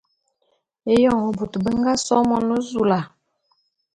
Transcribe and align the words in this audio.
Éyoň 0.93 1.21
bôt 1.37 1.53
be 1.63 1.69
nga 1.79 1.93
so 2.05 2.15
Monezula. 2.29 2.99